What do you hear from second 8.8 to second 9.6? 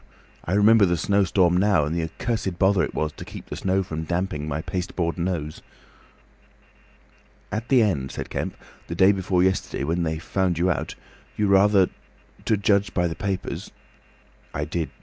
"the day before